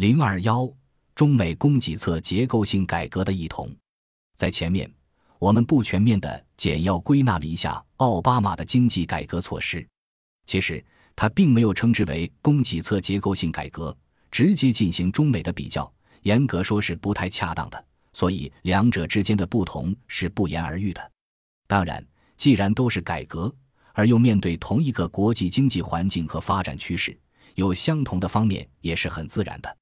[0.00, 0.66] 零二幺，
[1.14, 3.70] 中美供给侧结构性改革的异同。
[4.34, 4.90] 在前面，
[5.38, 9.86] 我们不全面的简要归纳了一下奥巴马的经济改革措施。
[10.46, 10.82] 其实，
[11.14, 13.94] 他并没有称之为供给侧结构性改革，
[14.30, 17.84] 直接进行中美的比较，严格说是不太恰当的。
[18.14, 21.12] 所以，两者之间的不同是不言而喻的。
[21.66, 22.02] 当然，
[22.38, 23.54] 既然都是改革，
[23.92, 27.14] 而又面对同一个国际经济环境和发展趋势，
[27.56, 29.76] 有相同的方面也是很自然的。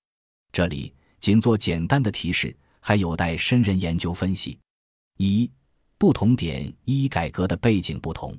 [0.52, 4.58] 这里仅做简单的提示，还有待深人研究分析。
[5.18, 5.50] 一、
[5.98, 8.36] 不同点一、改革的背景不同，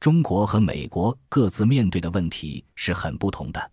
[0.00, 3.70] 中国和美国各自面对的问题是很不同的。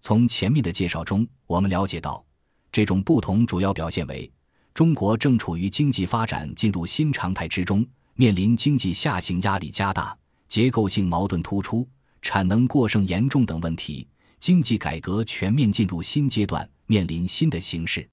[0.00, 2.24] 从前面的介绍中，我们了解到，
[2.70, 4.30] 这种不同主要表现为。
[4.74, 10.16] 中国正处于经济发展进入新常态之中，面临经济下行压力加大、
[10.46, 11.88] 结构性矛盾突出、
[12.22, 14.06] 产能过剩严重等问题，
[14.38, 18.06] 经济改革全面进入新阶段，面临新的形势。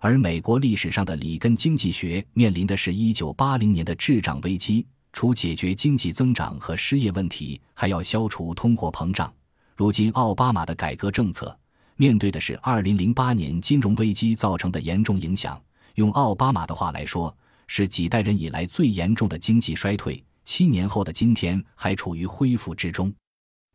[0.00, 9.32] 而美国历史上的里根经济学面临的是一九八零年的滞胀危机，除解决经济增长和失业问题，还要消除通货膨胀。
[9.74, 11.58] 如今奥巴马的改革政策
[11.96, 15.60] 面对的是二零零八年金融危机造成的严重影响。
[15.94, 20.22] 用奥巴马的话来说，是几代人以来最严重的经济衰退。
[20.44, 23.12] 七年后的今天还处于恢复之中。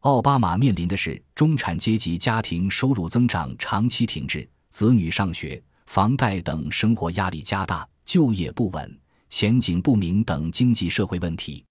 [0.03, 11.63] 奥巴马面临的是中产阶级家庭收入增长长期停滞、子女上学、房贷等生活压力加大、就业不稳、前景不明等经济社会问题。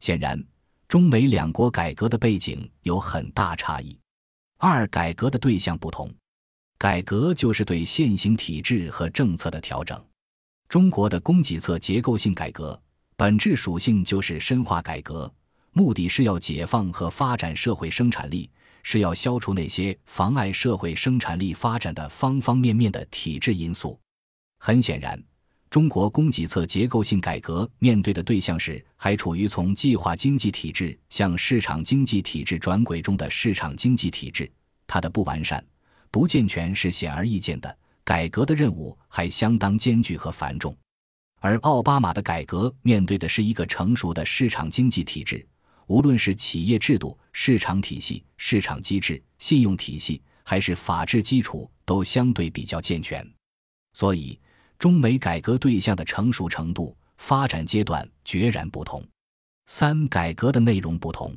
[0.00, 0.38] 显然，
[0.88, 3.98] 中美两国改革的背景有很大差异。
[4.58, 6.12] 二，改革的对象不同。
[6.76, 9.98] 改革就是对现行体制和政策的调整。
[10.68, 12.78] 中国的供给侧结构性改革
[13.16, 15.32] 本质属性就是深化改革，
[15.72, 18.50] 目的是要解放和发展社会生产力，
[18.82, 23.98] 是要消除那些妨碍社会生产力发展的方方面面的体制因素。
[24.58, 25.22] 很显然，
[25.70, 34.50] 中国供给侧结构性改革面对的对象是还处于从计划经济体制向市场经济体制转轨中的市场经济体制，
[34.86, 35.64] 它的不完善。
[36.10, 40.76] 不健全是显而易见的，改革的任务还相当艰巨和繁重。
[41.38, 45.46] 而奥巴马的改革面对的是一个成熟的市场经济体制，
[45.90, 53.28] 无论是企业制度、市场体系、市场机制、信用体系，还是法治基础，都相对比较健全。
[53.92, 54.38] 所以，
[54.78, 59.04] 中美改革对象的成熟程度、发展阶段决然不同。
[59.66, 61.36] 三、改革的内容不同。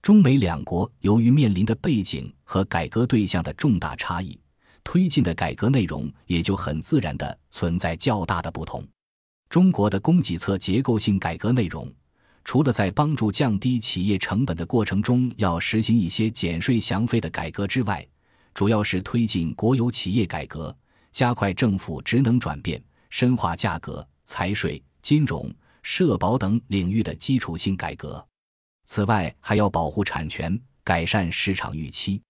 [0.00, 4.40] 中美两国由于面临的背景和改革对象的重大差异，
[4.82, 8.82] 推进的改革内容也就很自然的存在较大的不同。
[9.50, 11.86] 中国的供给侧结构性改革内容，
[12.44, 18.06] 除了在帮助降低企业成本的过程中要实行一些减税降费的改革之外，
[18.52, 20.76] 主要是推进国有企业改革，
[21.10, 25.50] 加快政府职能转变，深化价格、财税、金融、
[25.82, 28.24] 社保等领域的基础性改革。
[28.84, 32.20] 此外，还要保护产权，改善市场预期。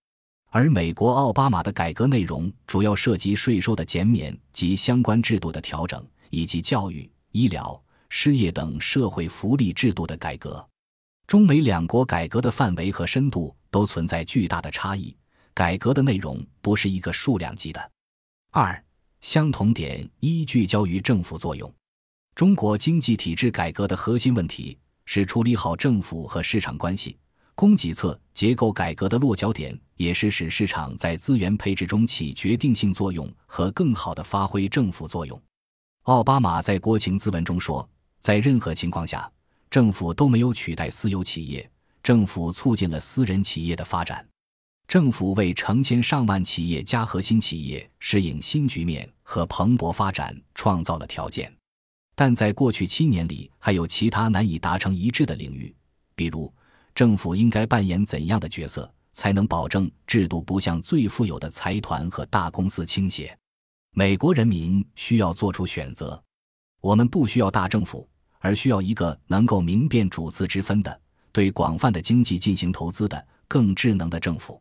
[0.50, 7.82] 而美国奥巴马的改革内容主要涉及税收的减免及相关制度的调整，以及教育、医疗、
[8.14, 10.62] 失业等社会福利制度的改革。
[11.26, 15.16] 中美两国改革的范围和深度都存在巨大的差异，
[15.54, 17.90] 改革的内容不是一个数量级的。
[18.50, 18.84] 二，
[19.22, 21.72] 相同点一聚焦于政府作用。
[22.34, 24.78] 中国经济体制改革的核心问题。
[25.04, 27.18] 是处理好政府和市场关系，
[27.56, 35.38] 供给侧结构改革的落脚点，也是使市场在资源配置中起决定性作用和更好的发挥政府作用。
[36.02, 37.86] 奥巴马在国情咨文中说，
[38.22, 39.28] 在任何情况下，
[39.68, 41.68] 政府都没有取代私有企业，
[42.04, 44.24] 政府促进了私人企业的发展，
[44.86, 51.52] 政府为成千上万企业家核心企业适应新局面和蓬勃发展创造了条件。
[52.14, 55.74] 但在过去七年里，还有其他难以达成一致的领域，
[56.14, 56.52] 比如
[56.94, 63.36] 政府应该扮演怎样的角色，才能保证制度不向最富有的财团和大公司倾斜？
[63.94, 66.22] 美国人民需要做出选择：
[66.80, 68.08] 我们不需要大政府，
[68.42, 71.00] 而需要一个能够明辨主次之分的、
[71.30, 74.60] 对广泛的经济进行投资的、更智能的政府。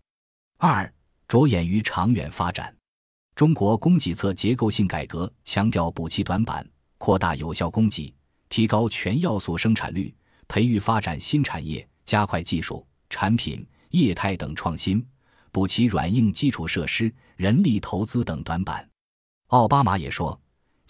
[0.58, 0.92] 二，
[1.28, 2.74] 着眼于长远发展，
[3.36, 6.66] 中国供给侧结构性改革强调补齐短板。
[7.00, 8.14] 扩大有效供给，
[8.48, 10.14] 提高全要素生产率，
[10.48, 15.04] 培育发展新产业，加快技术、产品、业态等创新，
[15.52, 18.88] 补齐软硬基础设施、人力投资等短板。
[19.48, 20.40] 奥巴马也说：“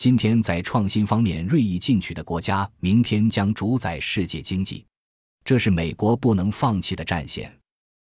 [0.02, 4.84] 今天在创新方面锐意进取的国家，明天将主宰世界经济，
[5.46, 7.56] 这是美国不能放弃的战线。”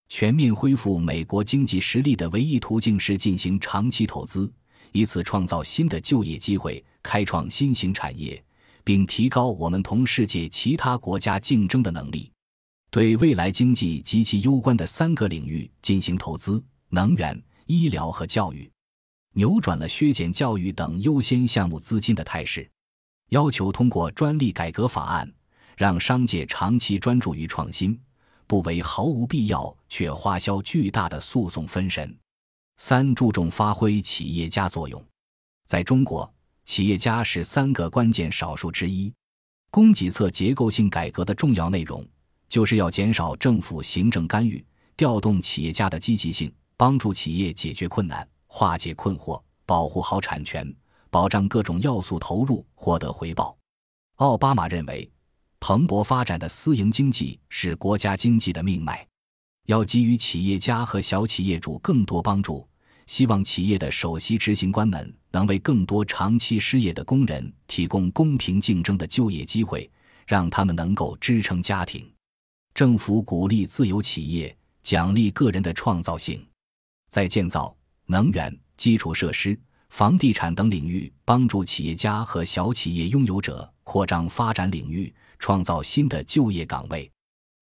[0.09, 4.51] 全面恢复美国经济实力的唯一途径是进行长期投资，
[4.93, 8.43] 以此创造新的就业机会，开创新型产业，
[8.83, 12.33] 并提高我们同世界其他国家竞争的能力。
[12.91, 18.72] 对未来经济极其攸关的三个领域进行投资：能源、医疗和教育，
[19.33, 22.69] 扭转了削减教育等优先项目资金的态势。
[23.31, 25.33] 要求通过专利改革法案，
[25.77, 27.99] 让商界长期专注于创新。
[28.47, 32.15] 不为毫无必要却花销巨大的诉讼分神。
[32.77, 35.03] 三注重发挥企业家作用，
[35.67, 36.31] 在中国，
[36.67, 39.11] 企业家是三个关键少数之一。
[39.71, 42.07] 供给侧结构性改革的重要内容，
[42.47, 44.63] 就是要减少政府行政干预，
[44.99, 50.71] 调动企业家的积极性，帮助企业解决困难、化解困惑，保护好产权，
[51.09, 53.57] 保障各种要素投入获得回报。
[54.17, 55.11] 奥巴马认为。
[55.65, 59.07] 蓬勃发展的私营经济是国家经济的命脉，
[59.67, 62.69] 要给予企业家和小企业主更多帮助。
[63.07, 69.89] 希望企业的首席执行官们能为更多长期失业的工人提供公平竞争的就业机会，
[70.27, 72.13] 让他们能够支撑家庭。
[72.75, 76.45] 政府鼓励自由企业，奖励个人的创造性，
[77.09, 77.73] 在建造、
[78.13, 85.13] 能源、基础设施、房地产等领域帮助企业家和小企业拥有者扩张发展领域。
[85.43, 87.11] 创造新的就业岗位。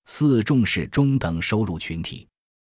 [0.04, 2.28] 四重视中等收入群体。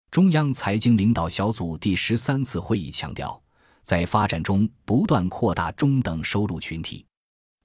[0.10, 3.39] 中央财经领导小组第十三次会议强调，
[3.83, 7.06] 在发展中不断扩大中等收入群体。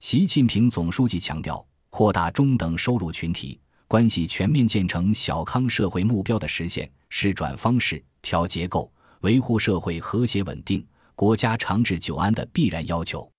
[0.01, 10.85] 习近平总书记强调，扩大中等收入群体关系全面建成小康社会目标的实现是转方式、调结构、维护社会和谐稳定、
[11.15, 13.29] 国家长治久安的必然要求。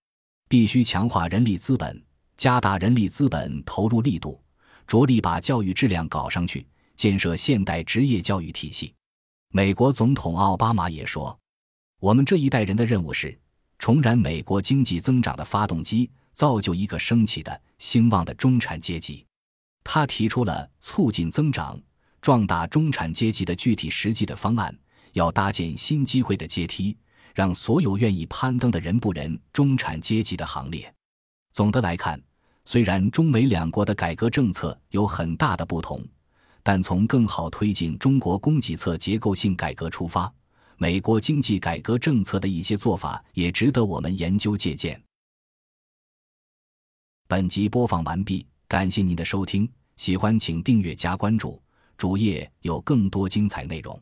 [0.49, 2.03] 必须强化人力资本。
[2.37, 4.43] 加大人力资本投入力度，
[4.87, 8.93] 着力把教育质量搞上去，建设现代职业教育体系。
[9.53, 11.39] 美国总统奥巴马也说
[12.01, 13.39] ：“我们这一代人的任务是
[13.79, 19.25] 重燃美国经济增长的发动机，造就一个升起的兴旺的中产阶级。”
[19.85, 21.81] 他提出了促进增长、
[22.21, 24.77] 壮大中产阶级的具体实际的方案，
[25.13, 26.97] 要搭建新机会的阶梯，
[27.35, 30.93] 让所有愿意攀登的人步人中产阶级的行列。
[31.53, 32.23] 总的来看。
[32.65, 36.01] 虽然中美两国的改革政策有很大的不同，
[36.63, 40.33] 但从更好推进中国供给侧结构性改革出发，
[40.77, 45.03] 美国经济改革政策的一些做法也值得我们研究借鉴。
[47.27, 51.61] 本集播放完毕，感谢您的收听，喜欢请订阅加关注，
[51.99, 54.01] 主页有更多精彩内容。